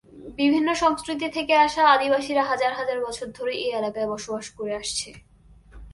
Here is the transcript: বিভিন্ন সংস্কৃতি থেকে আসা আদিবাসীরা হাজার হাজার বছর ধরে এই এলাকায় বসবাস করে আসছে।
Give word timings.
বিভিন্ন 0.39 0.69
সংস্কৃতি 0.73 1.27
থেকে 1.27 1.53
আসা 1.57 1.81
আদিবাসীরা 1.87 2.43
হাজার 2.43 2.71
হাজার 2.79 2.97
বছর 3.05 3.27
ধরে 3.37 3.53
এই 3.55 3.71
এলাকায় 3.71 4.07
বসবাস 4.07 4.45
করে 4.57 4.73
আসছে। 4.81 5.09